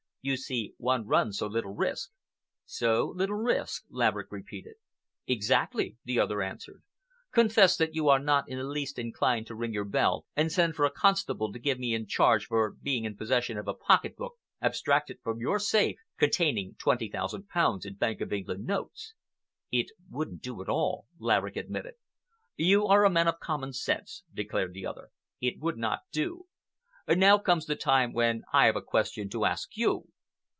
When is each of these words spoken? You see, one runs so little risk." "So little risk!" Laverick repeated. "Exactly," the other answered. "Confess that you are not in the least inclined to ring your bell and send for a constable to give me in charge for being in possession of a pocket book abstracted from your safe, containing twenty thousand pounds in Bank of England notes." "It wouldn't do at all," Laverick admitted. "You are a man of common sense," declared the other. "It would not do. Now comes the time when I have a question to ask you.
You 0.23 0.37
see, 0.37 0.75
one 0.77 1.07
runs 1.07 1.39
so 1.39 1.47
little 1.47 1.71
risk." 1.73 2.11
"So 2.65 3.11
little 3.15 3.37
risk!" 3.37 3.85
Laverick 3.89 4.27
repeated. 4.31 4.75
"Exactly," 5.25 5.97
the 6.03 6.19
other 6.19 6.43
answered. 6.43 6.83
"Confess 7.31 7.75
that 7.77 7.95
you 7.95 8.07
are 8.07 8.19
not 8.19 8.47
in 8.47 8.59
the 8.59 8.63
least 8.65 8.99
inclined 8.99 9.47
to 9.47 9.55
ring 9.55 9.73
your 9.73 9.83
bell 9.83 10.27
and 10.35 10.51
send 10.51 10.75
for 10.75 10.85
a 10.85 10.91
constable 10.91 11.51
to 11.51 11.57
give 11.57 11.79
me 11.79 11.95
in 11.95 12.05
charge 12.05 12.45
for 12.45 12.69
being 12.69 13.03
in 13.03 13.17
possession 13.17 13.57
of 13.57 13.67
a 13.67 13.73
pocket 13.73 14.15
book 14.15 14.35
abstracted 14.61 15.17
from 15.23 15.39
your 15.39 15.57
safe, 15.57 15.97
containing 16.19 16.75
twenty 16.77 17.09
thousand 17.09 17.49
pounds 17.49 17.83
in 17.83 17.95
Bank 17.95 18.21
of 18.21 18.31
England 18.31 18.63
notes." 18.63 19.15
"It 19.71 19.87
wouldn't 20.07 20.43
do 20.43 20.61
at 20.61 20.69
all," 20.69 21.07
Laverick 21.17 21.55
admitted. 21.55 21.95
"You 22.55 22.85
are 22.85 23.05
a 23.05 23.09
man 23.09 23.27
of 23.27 23.39
common 23.39 23.73
sense," 23.73 24.21
declared 24.31 24.73
the 24.75 24.85
other. 24.85 25.09
"It 25.39 25.57
would 25.59 25.79
not 25.79 26.01
do. 26.11 26.45
Now 27.07 27.39
comes 27.39 27.65
the 27.65 27.75
time 27.75 28.13
when 28.13 28.43
I 28.53 28.67
have 28.67 28.77
a 28.77 28.81
question 28.81 29.27
to 29.31 29.43
ask 29.43 29.75
you. 29.75 30.07